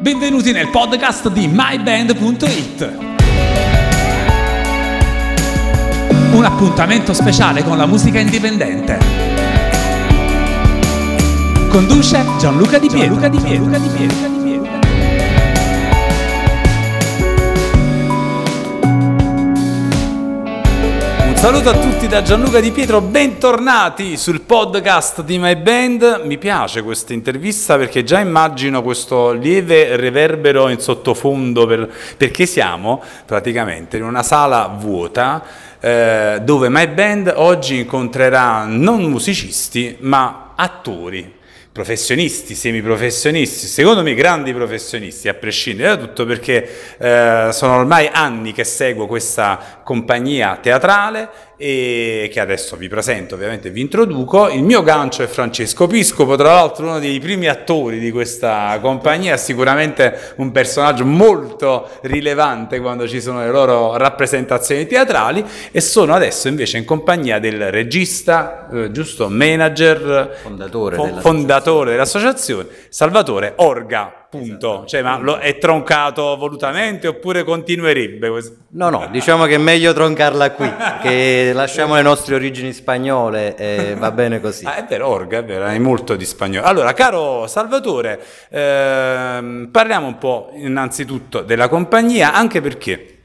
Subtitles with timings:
[0.00, 2.98] Benvenuti nel podcast di myband.it.
[6.32, 8.98] Un appuntamento speciale con la musica indipendente.
[11.68, 13.18] Conduce Gianluca Di Pietro.
[13.18, 13.70] Gianluca Di Pietro.
[13.70, 14.39] Gianluca Di Pietro.
[21.40, 26.20] Saluto a tutti da Gianluca Di Pietro, bentornati sul podcast di My Band.
[26.24, 33.02] Mi piace questa intervista perché già immagino questo lieve reverbero in sottofondo per, perché siamo
[33.24, 35.42] praticamente in una sala vuota
[35.80, 41.38] eh, dove My Band oggi incontrerà non musicisti ma attori
[41.72, 48.52] professionisti, semiprofessionisti, secondo me grandi professionisti, a prescindere da tutto, perché eh, sono ormai anni
[48.52, 51.28] che seguo questa compagnia teatrale
[51.62, 54.48] e che adesso vi presento, ovviamente vi introduco.
[54.48, 59.36] Il mio gancio è Francesco Piscopo, tra l'altro uno dei primi attori di questa compagnia,
[59.36, 66.48] sicuramente un personaggio molto rilevante quando ci sono le loro rappresentazioni teatrali e sono adesso
[66.48, 71.20] invece in compagnia del regista, eh, giusto, manager, fondatore, fo- dell'associazione.
[71.20, 74.19] fondatore dell'associazione, Salvatore Orga.
[74.30, 74.84] Punto.
[74.86, 78.28] Cioè, ma lo, è troncato volutamente oppure continuerebbe?
[78.28, 78.56] così?
[78.68, 80.72] No, no, diciamo che è meglio troncarla qui,
[81.02, 84.64] che lasciamo le nostre origini spagnole e va bene così.
[84.66, 86.64] Ah, è vero, Orga, è vero, hai molto di spagnolo.
[86.64, 93.18] Allora, caro Salvatore, ehm, parliamo un po' innanzitutto della compagnia, anche perché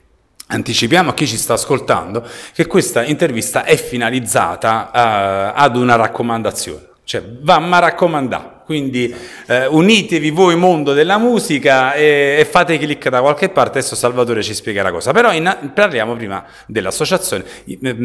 [0.47, 6.93] anticipiamo a chi ci sta ascoltando che questa intervista è finalizzata eh, ad una raccomandazione.
[7.03, 8.53] Cioè, va a raccomandare.
[8.65, 9.13] Quindi
[9.45, 14.41] eh, unitevi voi mondo della musica e, e, fate clic da qualche parte, adesso Salvatore
[14.41, 15.11] ci spiegherà cosa.
[15.11, 17.43] Però in, parliamo prima dell'associazione,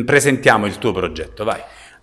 [0.05, 1.61] presentiamo il tuo progetto, vai.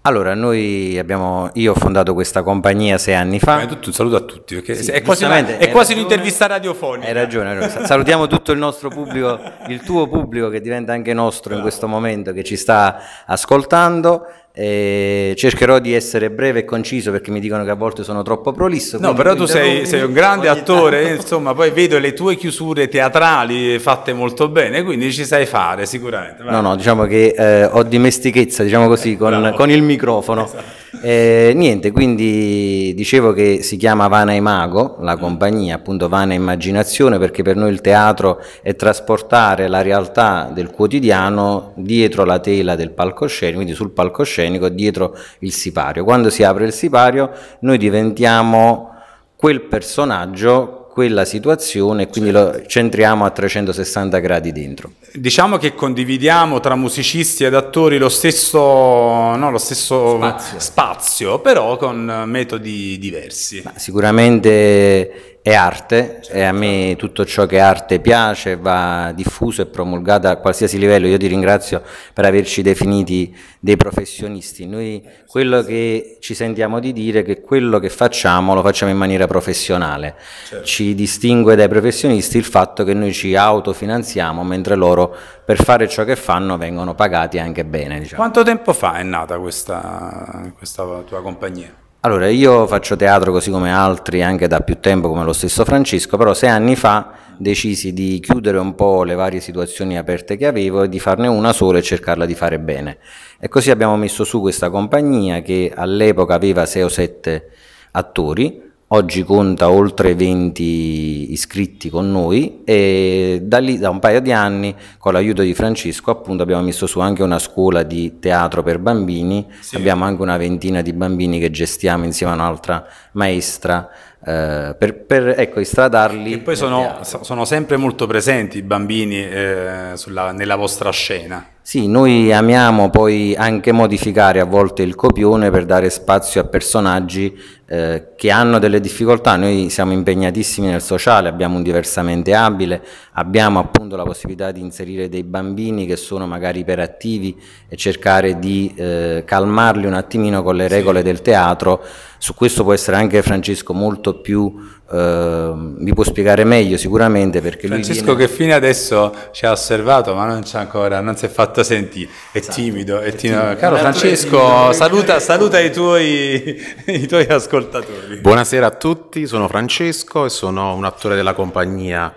[0.08, 3.66] Allora, noi abbiamo, io ho fondato questa compagnia sei anni fa.
[3.66, 7.08] Tutto, un saluto a tutti, perché sì, è quasi, una, è quasi un'intervista radiofonica.
[7.08, 11.14] Hai ragione, hai ragione, salutiamo tutto il nostro pubblico, il tuo pubblico che diventa anche
[11.14, 14.28] nostro in questo momento, che ci sta ascoltando.
[14.60, 18.54] Eh, cercherò di essere breve e conciso perché mi dicono che a volte sono troppo
[18.54, 18.98] prolisso.
[19.00, 23.78] No, però tu sei, sei, un grande attore, insomma, poi vedo le tue chiusure teatrali
[23.78, 26.42] fatte molto bene, quindi ci sai fare sicuramente.
[26.42, 26.54] Vai.
[26.54, 30.46] No, no, diciamo che eh, ho dimestichezza, diciamo così, con, con il microfono.
[30.46, 30.86] Esatto.
[31.02, 37.20] Eh, niente, quindi dicevo che si chiama Vana e Mago, la compagnia, appunto Vana Immaginazione,
[37.20, 42.92] perché per noi il teatro è trasportare la realtà del quotidiano dietro la tela del
[42.92, 46.04] palcoscenico, quindi sul palcoscenico, dietro il sipario.
[46.04, 47.32] Quando si apre il sipario
[47.62, 48.94] noi diventiamo
[49.36, 52.58] quel personaggio quella situazione e quindi certo.
[52.58, 54.94] lo centriamo a 360 gradi dentro.
[55.14, 60.60] Diciamo che condividiamo tra musicisti ed attori lo stesso, no, lo stesso spazio.
[60.60, 61.40] spazio.
[61.40, 63.62] però con metodi diversi.
[63.64, 66.34] Ma sicuramente è arte certo.
[66.34, 70.78] e a me tutto ciò che è arte piace, va diffuso e promulgato a qualsiasi
[70.78, 71.08] livello.
[71.08, 71.82] Io ti ringrazio
[72.14, 74.66] per averci definiti dei professionisti.
[74.68, 78.98] Noi quello che ci sentiamo di dire è che quello che facciamo lo facciamo in
[78.98, 80.16] maniera professionale.
[80.46, 80.66] Certo.
[80.66, 85.16] Ci distingue dai professionisti il fatto che noi ci autofinanziamo mentre loro
[85.46, 88.00] per fare ciò che fanno vengono pagati anche bene.
[88.00, 88.22] Diciamo.
[88.22, 91.86] Quanto tempo fa è nata questa, questa tua compagnia?
[92.08, 96.16] Allora, io faccio teatro così come altri anche da più tempo, come lo stesso Francesco,
[96.16, 100.84] però sei anni fa decisi di chiudere un po' le varie situazioni aperte che avevo
[100.84, 103.00] e di farne una sola e cercarla di fare bene.
[103.38, 107.50] E così abbiamo messo su questa compagnia che all'epoca aveva 6 o 7
[107.92, 114.32] attori, Oggi conta oltre 20 iscritti con noi e da lì da un paio di
[114.32, 118.80] anni con l'aiuto di Francesco appunto abbiamo messo su anche una scuola di teatro per
[118.80, 119.76] bambini, sì.
[119.76, 123.90] abbiamo anche una ventina di bambini che gestiamo insieme a un'altra maestra
[124.26, 126.32] eh, per, per ecco, istradarli.
[126.32, 131.46] E poi sono, sono, sempre molto presenti i bambini eh, sulla, nella vostra scena.
[131.68, 137.38] Sì, noi amiamo poi anche modificare a volte il copione per dare spazio a personaggi
[137.66, 139.36] eh, che hanno delle difficoltà.
[139.36, 142.82] Noi siamo impegnatissimi nel sociale, abbiamo un diversamente abile,
[143.12, 147.38] abbiamo appunto la possibilità di inserire dei bambini che sono magari iperattivi
[147.68, 151.84] e cercare di eh, calmarli un attimino con le regole del teatro.
[152.18, 157.68] Su questo può essere anche Francesco molto più Uh, mi può spiegare meglio sicuramente perché
[157.68, 158.26] Francesco viene...
[158.26, 162.10] che fino adesso ci ha osservato ma non c'è ancora non si è fatto sentire
[162.32, 162.56] è esatto.
[162.56, 163.40] timido, è timido.
[163.42, 163.60] timido.
[163.60, 170.30] caro Francesco saluta, saluta i, tuoi, i tuoi ascoltatori buonasera a tutti sono Francesco e
[170.30, 172.16] sono un attore della compagnia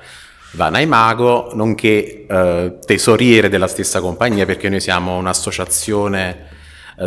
[0.52, 6.47] Vanai Mago nonché uh, tesoriere della stessa compagnia perché noi siamo un'associazione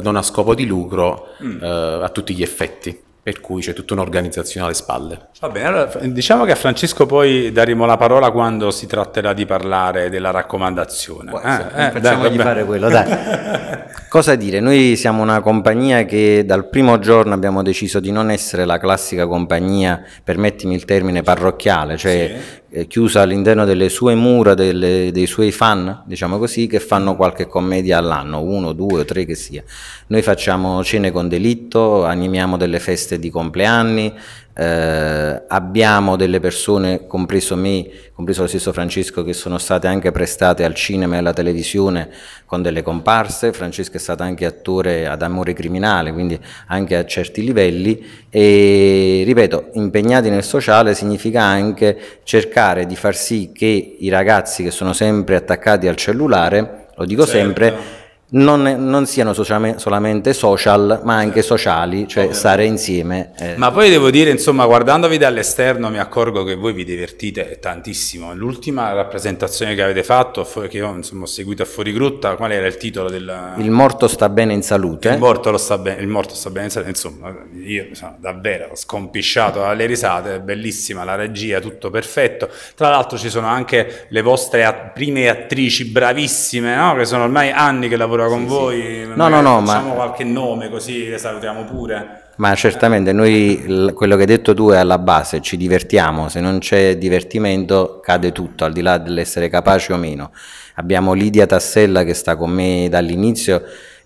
[0.01, 1.63] non a scopo di lucro mm.
[1.63, 5.27] a tutti gli effetti per cui c'è tutta un'organizzazione alle spalle.
[5.39, 9.45] Va bene, allora diciamo che a Francesco poi daremo la parola quando si tratterà di
[9.45, 11.29] parlare della raccomandazione.
[11.29, 13.91] Può eh, eh, facciamogli fare quello, dai.
[14.09, 14.59] Cosa dire?
[14.59, 19.25] Noi siamo una compagnia che dal primo giorno abbiamo deciso di non essere la classica
[19.25, 25.27] compagnia, permettimi il termine, parrocchiale, cioè sì eh, chiusa all'interno delle sue mura, delle, dei
[25.27, 29.63] suoi fan, diciamo così, che fanno qualche commedia all'anno, uno, due o tre che sia.
[30.07, 34.11] Noi facciamo cene con delitto, animiamo delle feste di compleanni,
[34.55, 40.63] eh, abbiamo delle persone, compreso me, compreso lo stesso Francesco, che sono state anche prestate
[40.63, 42.09] al cinema e alla televisione
[42.45, 43.51] con delle comparse.
[43.51, 48.05] Francesco è stato anche attore ad Amore Criminale, quindi anche a certi livelli.
[48.29, 54.71] E ripeto, impegnati nel sociale significa anche cercare di far sì che i ragazzi che
[54.71, 57.39] sono sempre attaccati al cellulare, lo dico certo.
[57.39, 58.01] sempre,
[58.33, 62.38] non, non siano solamente social, ma anche sociali, cioè Ovviamente.
[62.38, 63.31] stare insieme.
[63.38, 63.56] Eh.
[63.57, 68.33] Ma poi devo dire, insomma, guardandovi dall'esterno mi accorgo che voi vi divertite tantissimo.
[68.33, 72.65] L'ultima rappresentazione che avete fatto, che io insomma, ho seguito a Fuori Grutta, qual era
[72.65, 73.53] il titolo del...
[73.57, 75.09] Il morto sta bene in salute.
[75.09, 76.89] Il morto, sta, be- il morto sta bene in salute.
[76.89, 82.50] Insomma, io sono davvero scompisciato alle risate, bellissima la regia, tutto perfetto.
[82.75, 86.95] Tra l'altro ci sono anche le vostre prime attrici bravissime, no?
[86.95, 89.11] che sono ormai anni che lavorano con sì, voi, sì.
[89.15, 89.93] no, no, no, facciamo ma...
[89.95, 92.21] qualche nome così le salutiamo pure.
[92.35, 96.57] Ma certamente noi quello che hai detto tu è alla base, ci divertiamo, se non
[96.59, 100.31] c'è divertimento cade tutto, al di là dell'essere capaci o meno.
[100.75, 103.61] Abbiamo Lidia Tassella che sta con me dall'inizio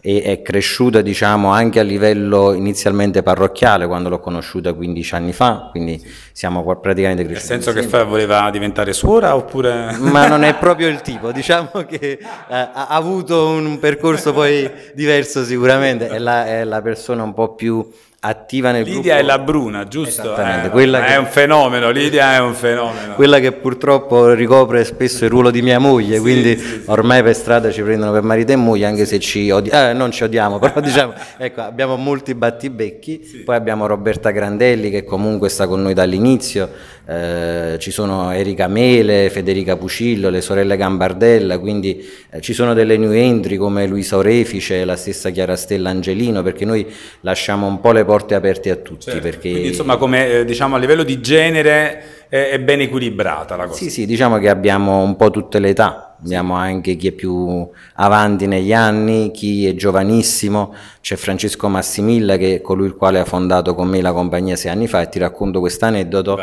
[0.07, 5.68] e è cresciuta diciamo anche a livello inizialmente parrocchiale quando l'ho conosciuta 15 anni fa,
[5.69, 6.01] quindi
[6.31, 7.51] siamo praticamente cresciuti.
[7.51, 8.04] Nel senso insieme.
[8.06, 9.98] che voleva diventare suora oppure...
[10.00, 15.44] Ma non è proprio il tipo, diciamo che eh, ha avuto un percorso poi diverso
[15.44, 17.86] sicuramente, è la, è la persona un po' più
[18.19, 19.17] attiva nel Lidia gruppo.
[19.17, 20.21] è la bruna, giusto?
[20.21, 20.67] Esattamente.
[20.67, 21.17] Eh, quella è che...
[21.17, 23.13] un fenomeno, Lidia è un fenomeno.
[23.13, 27.35] Quella che purtroppo ricopre spesso il ruolo di mia moglie, sì, quindi sì, ormai per
[27.35, 30.57] strada ci prendono per marito e moglie, anche se ci odiamo, eh, non ci odiamo,
[30.57, 35.93] però diciamo, ecco, abbiamo molti battibecchi, poi abbiamo Roberta Grandelli che comunque sta con noi
[35.93, 36.69] dall'inizio,
[37.09, 42.98] eh, ci sono Erika Mele, Federica Pucillo, le sorelle Gambardella, quindi eh, ci sono delle
[42.98, 46.86] new entry come Luisa Orefice, la stessa Chiara Stella Angelino, perché noi
[47.21, 49.06] lasciamo un po' le porte aperte a tutti.
[49.06, 49.21] Certo.
[49.21, 49.51] Perché...
[49.51, 53.77] Quindi insomma come eh, diciamo a livello di genere è, è ben equilibrata la cosa.
[53.77, 57.69] Sì, sì, diciamo che abbiamo un po' tutte le età, abbiamo anche chi è più
[57.95, 63.25] avanti negli anni, chi è giovanissimo, c'è Francesco Massimilla che è colui il quale ha
[63.25, 66.38] fondato con me la compagnia sei anni fa e ti racconto questo aneddoto.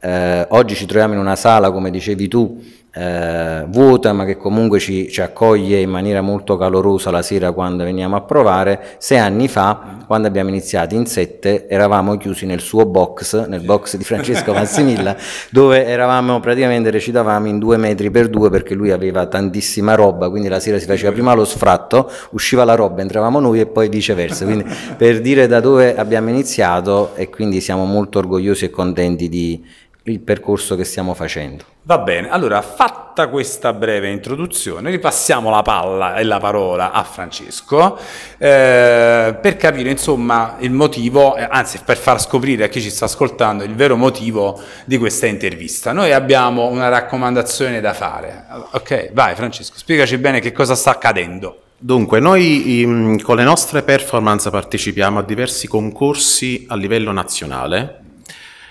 [0.00, 2.60] Eh, oggi ci troviamo in una sala, come dicevi tu,
[2.98, 7.84] eh, vuota ma che comunque ci, ci, accoglie in maniera molto calorosa la sera quando
[7.84, 8.96] veniamo a provare.
[8.98, 13.96] Sei anni fa, quando abbiamo iniziato in sette, eravamo chiusi nel suo box, nel box
[13.96, 15.16] di Francesco Massimilla,
[15.50, 20.48] dove eravamo praticamente recitavamo in due metri per due perché lui aveva tantissima roba, quindi
[20.48, 24.44] la sera si faceva prima lo sfratto, usciva la roba, entravamo noi e poi viceversa.
[24.44, 24.64] Quindi
[24.96, 29.62] per dire da dove abbiamo iniziato e quindi siamo molto orgogliosi e contenti di
[30.10, 31.64] il percorso che stiamo facendo.
[31.82, 37.98] Va bene, allora fatta questa breve introduzione, ripassiamo la palla e la parola a Francesco
[38.36, 43.06] eh, per capire insomma il motivo, eh, anzi per far scoprire a chi ci sta
[43.06, 45.92] ascoltando il vero motivo di questa intervista.
[45.92, 48.44] Noi abbiamo una raccomandazione da fare.
[48.72, 51.62] Ok, vai Francesco, spiegaci bene che cosa sta accadendo.
[51.78, 58.02] Dunque, noi in, con le nostre performance partecipiamo a diversi concorsi a livello nazionale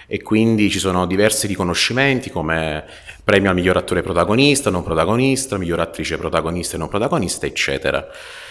[0.07, 2.83] e quindi ci sono diversi riconoscimenti come
[3.23, 8.07] premio al miglior attore protagonista, non protagonista, miglior attrice protagonista e non protagonista, eccetera.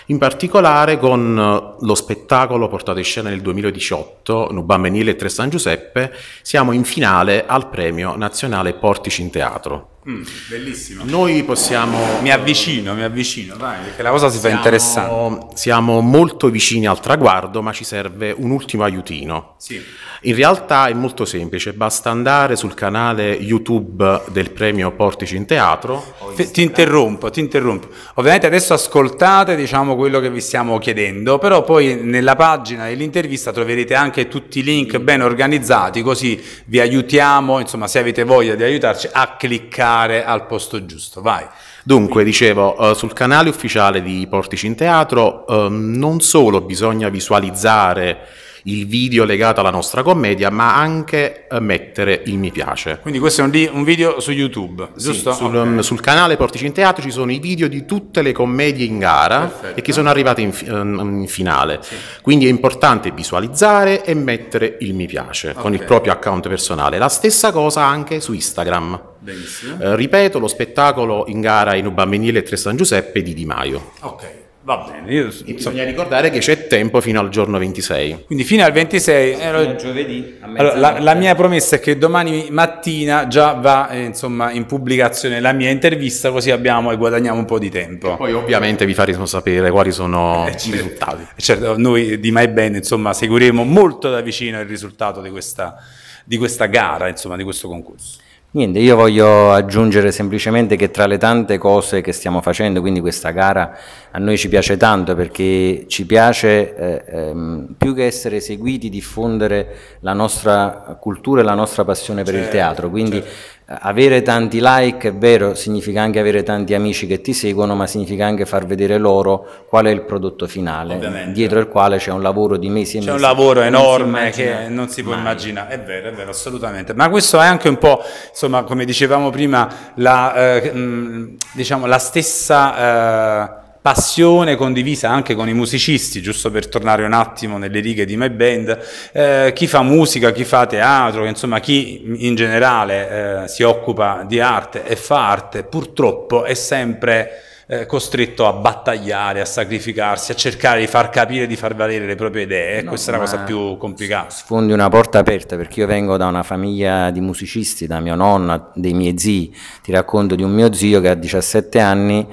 [0.06, 5.48] In particolare con lo spettacolo portato in scena nel 2018, Nuban Menile e Tre San
[5.48, 9.95] Giuseppe, siamo in finale al premio nazionale Portici in Teatro.
[10.08, 11.02] Mm, bellissimo.
[11.04, 11.98] Noi possiamo...
[12.20, 15.56] Mi avvicino, mi avvicino, vai, perché la cosa si siamo, fa interessante.
[15.56, 19.56] Siamo molto vicini al traguardo, ma ci serve un ultimo aiutino.
[19.58, 19.82] Sì.
[20.22, 26.14] In realtà è molto semplice, basta andare sul canale YouTube del premio Portici in Teatro.
[26.34, 27.88] F- ti interrompo, ti interrompo.
[28.14, 33.94] Ovviamente adesso ascoltate diciamo, quello che vi stiamo chiedendo, però poi nella pagina dell'intervista troverete
[33.94, 39.08] anche tutti i link ben organizzati, così vi aiutiamo, insomma se avete voglia di aiutarci,
[39.12, 41.20] a cliccare al posto giusto.
[41.22, 41.46] Vai.
[41.82, 48.44] Dunque, dicevo, uh, sul canale ufficiale di Portici in Teatro uh, non solo bisogna visualizzare
[48.66, 52.98] il video legato alla nostra commedia, ma anche eh, mettere il mi piace.
[53.00, 55.32] Quindi questo è un, un video su YouTube, Sì, giusto?
[55.32, 55.66] sul, Ok.
[55.66, 58.98] um, sul canale Portici in Teatro ci sono i video di tutte le commedie in
[58.98, 59.78] gara Perfetto.
[59.78, 61.80] e che sono arrivate in, fi- um, in finale.
[62.22, 66.98] Quindi è importante visualizzare e mettere il mi piace con il proprio account personale.
[66.98, 69.00] La stessa cosa anche su Instagram.
[69.20, 69.80] Benissimo.
[69.80, 73.92] Eh, ripeto, lo spettacolo in gara in un bambinile 3 San Giuseppe di Di Maio.
[74.00, 74.24] Ok,
[74.66, 75.12] va bene.
[75.14, 78.24] Io, E bisogna ricordare che c'è tempo fino al giorno 26.
[78.26, 79.38] quindi fino al 26...
[79.38, 84.02] ero- giovedì a Allora, la, la mia promessa è che domani mattina già va eh,
[84.02, 88.16] insomma, in pubblicazione la mia intervista, così abbiamo e guadagniamo un po' di tempo.
[88.16, 90.70] Poi ovviamente vi faremo sapere quali sono Eh, i certo.
[90.72, 91.26] risultati.
[91.36, 95.76] Certo, noi di My Band insomma, seguiremo molto da vicino il risultato di questa,
[96.24, 98.18] di questa gara, insomma, di questo concorso.
[98.56, 103.30] Niente, io voglio aggiungere semplicemente che tra le tante cose che stiamo facendo, quindi questa
[103.30, 103.76] gara
[104.10, 109.98] a noi ci piace tanto perché ci piace eh, ehm, più che essere seguiti diffondere
[110.00, 113.24] la nostra cultura e la nostra passione per il Certo, teatro, quindi eh,
[113.68, 118.24] avere tanti like è vero, significa anche avere tanti amici che ti seguono, ma significa
[118.24, 121.32] anche far vedere loro qual è il prodotto finale, Ovviamente.
[121.32, 124.68] dietro il quale c'è un lavoro di mesi e C'è un mesi lavoro enorme che
[124.68, 125.20] non si può mai.
[125.20, 126.94] immaginare, è vero, è vero, assolutamente.
[126.94, 131.98] Ma questo è anche un po', insomma, come dicevamo prima, la, eh, mh, diciamo, la
[131.98, 138.04] stessa eh, passione condivisa anche con i musicisti, giusto per tornare un attimo nelle righe
[138.04, 138.76] di My Band,
[139.12, 144.40] eh, chi fa musica, chi fa teatro, insomma chi in generale eh, si occupa di
[144.40, 150.80] arte e fa arte, purtroppo è sempre eh, costretto a battagliare, a sacrificarsi, a cercare
[150.80, 152.82] di far capire, di far valere le proprie idee.
[152.82, 154.30] No, questa è la cosa più complicata.
[154.30, 158.72] Sfondi una porta aperta perché io vengo da una famiglia di musicisti, da mio nonno,
[158.74, 159.54] dei miei zii.
[159.82, 162.26] Ti racconto di un mio zio che a 17 anni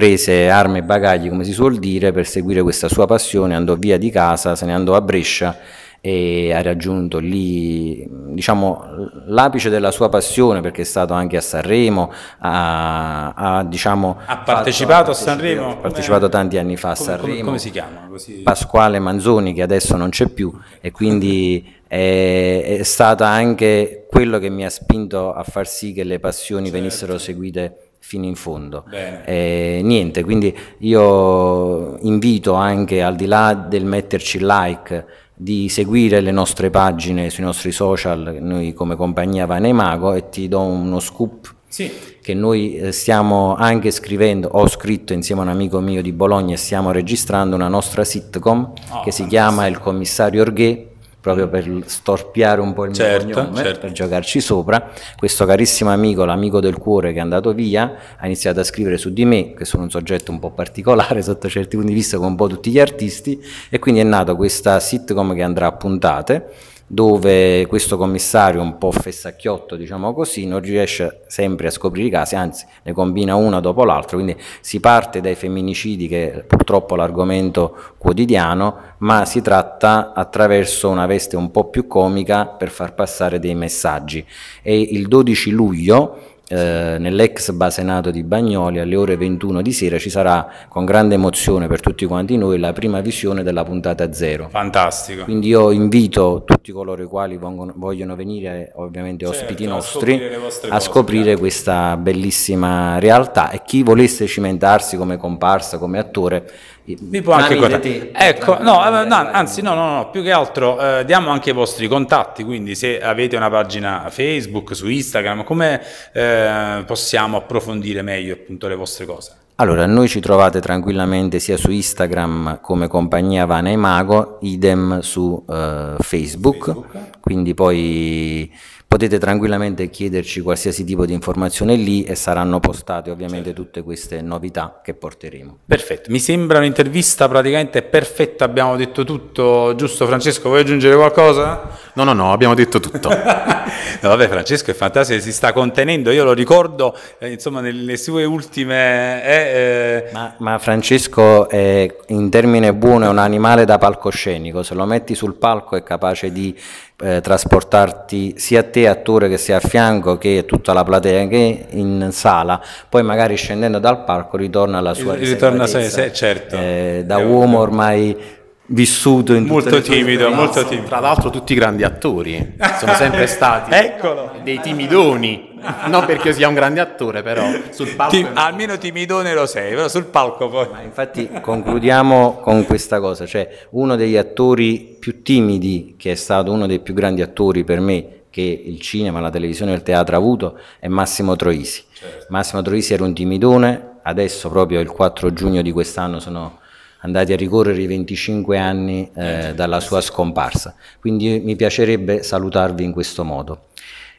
[0.00, 3.98] prese armi e bagagli, come si suol dire, per seguire questa sua passione, andò via
[3.98, 5.58] di casa, se ne andò a Brescia
[6.00, 8.82] e ha raggiunto lì diciamo
[9.26, 15.10] l'apice della sua passione perché è stato anche a Sanremo ha, ha, diciamo Ha partecipato
[15.10, 15.72] a fatto- Sanremo?
[15.72, 18.06] ha partecipato tanti anni fa a Come, come- Sanremo come si chiama?
[18.08, 18.32] Così?
[18.36, 24.48] Pasquale Manzoni che adesso non c'è più e quindi è, è stata anche quello che
[24.48, 28.84] mi ha spinto a far sì che le passioni venissero seguite fino in fondo.
[29.24, 36.32] Eh, niente, quindi io invito anche al di là del metterci like di seguire le
[36.32, 41.54] nostre pagine sui nostri social, noi come compagnia Vane Mago e ti do uno scoop
[41.66, 41.90] Sì.
[42.20, 46.54] che noi eh, stiamo anche scrivendo, ho scritto insieme a un amico mio di Bologna
[46.54, 50.88] e stiamo registrando una nostra sitcom Oh, che si chiama Il commissario Orghè,
[51.20, 53.80] proprio per storpiare un po' il Certo, mio cognome, certo.
[53.80, 54.90] per giocarci sopra.
[55.16, 59.12] Questo carissimo amico, l'amico del cuore che è andato via, ha iniziato a scrivere su
[59.12, 62.30] di me, che sono un soggetto un po' particolare sotto certi punti di vista come
[62.30, 66.48] un po' tutti gli artisti, e quindi è nata questa sitcom che andrà a puntate
[66.92, 72.34] dove questo commissario un po' fessacchiotto, diciamo così, non riesce sempre a scoprire i casi,
[72.34, 77.76] anzi ne combina una dopo l'altra, quindi si parte dai femminicidi che è purtroppo l'argomento
[77.96, 83.54] quotidiano, ma si tratta attraverso una veste un po' più comica per far passare dei
[83.54, 84.26] messaggi.
[84.60, 86.18] E il 12 luglio
[86.52, 91.68] eh, nell'ex basenato di Bagnoli alle ore 21 di sera ci sarà con grande emozione
[91.68, 94.48] per tutti quanti noi la prima visione della puntata zero.
[94.50, 95.22] Fantastico.
[95.22, 100.12] Quindi io invito tutti coloro i quali vongono- vogliono venire, ovviamente Certo, ospiti a nostri,
[100.14, 101.40] scoprire le vostre a cose, scoprire certo.
[101.40, 106.50] questa bellissima realtà e chi volesse cimentarsi come comparsa, come attore,
[106.98, 110.80] Mi può anche te, Ecco, no, eh, no, anzi, no, no, no, più che altro
[110.80, 115.80] eh, diamo anche i vostri contatti, quindi se avete una pagina Facebook, su Instagram, come
[116.12, 116.39] eh,
[116.86, 119.32] possiamo approfondire meglio appunto le vostre cose?
[119.60, 125.44] Allora, noi ci trovate tranquillamente sia su Instagram come compagnia Vana e Mago, idem su
[125.46, 127.20] eh, Facebook, Facebook.
[127.20, 128.50] quindi poi
[128.90, 134.80] potete tranquillamente chiederci qualsiasi tipo di informazione lì e saranno postate ovviamente tutte queste novità
[134.82, 135.58] che porteremo.
[135.64, 141.68] Perfetto, mi sembra un'intervista praticamente perfetta, abbiamo detto tutto, giusto Francesco, vuoi aggiungere qualcosa?
[141.94, 143.10] No, no, no, abbiamo detto tutto.
[144.00, 146.10] No, vabbè, Francesco è fantastico, si sta contenendo.
[146.10, 149.24] Io lo ricordo, eh, insomma, nelle sue ultime.
[149.24, 154.74] eh, eh, Ma, ma Francesco è in termine buono è un animale da palcoscenico, se
[154.74, 156.56] lo metti sul palco è capace di
[157.02, 162.08] eh, trasportarti sia te attore che sei a fianco che tutta la platea che in
[162.12, 166.56] sala, poi magari scendendo dal palco ritorna alla sua Ritorna se- certo.
[166.56, 168.38] Eh, da uomo ormai
[168.72, 170.88] vissuto in Molto timido, molto timido.
[170.88, 174.32] Tra l'altro tutti grandi attori, sono sempre stati Eccolo.
[174.42, 178.16] dei timidoni, non perché io sia un grande attore, però sul palco...
[178.16, 180.68] Ti- almeno timidone lo sei, però sul palco poi.
[180.70, 186.52] Ma infatti concludiamo con questa cosa, cioè uno degli attori più timidi, che è stato
[186.52, 190.14] uno dei più grandi attori per me che il cinema, la televisione e il teatro
[190.14, 191.82] ha avuto, è Massimo Troisi.
[192.28, 196.59] Massimo Troisi era un timidone, adesso proprio il 4 giugno di quest'anno sono
[197.00, 200.74] andati a ricorrere i 25 anni eh, dalla sua scomparsa.
[201.00, 203.66] Quindi mi piacerebbe salutarvi in questo modo.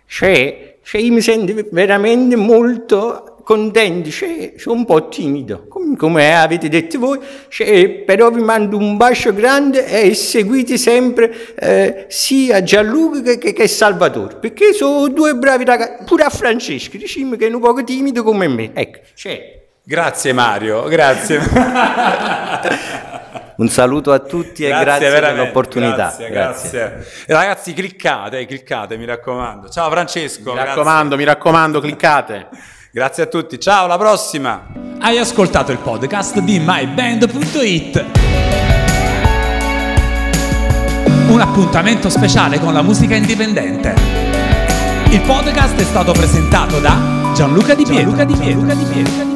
[0.05, 6.35] Cioè, cioè io mi sento veramente molto contento, cioè, sono un po' timido, come, come
[6.35, 7.19] avete detto voi,
[7.49, 13.53] cioè, però vi mando un bacio grande e seguite sempre eh, sia Gianluca che, che,
[13.53, 17.83] che Salvatore, perché sono due bravi ragazzi, pure a Francesco, diciamo che è un po'
[17.83, 19.59] timido come me, ecco, cioè.
[19.83, 21.39] Grazie Mario, grazie.
[23.57, 26.15] Un saluto a tutti e grazie, per veramente, l'opportunità.
[26.17, 27.05] Grazie, grazie.
[27.27, 29.69] E Ragazzi, cliccate, cliccate, mi raccomando.
[29.69, 30.49] Ciao Francesco.
[30.49, 30.69] Mi grazie.
[30.69, 32.47] raccomando, mi raccomando, cliccate.
[32.91, 33.59] Grazie a tutti.
[33.59, 34.67] Ciao, alla prossima.
[34.99, 38.05] Hai ascoltato il podcast di myband.it.
[41.27, 43.93] Un appuntamento speciale con la musica indipendente.
[45.09, 48.15] Il podcast è stato presentato da Gianluca Di Pietro.
[48.15, 49.30] Gianluca Di Pietro.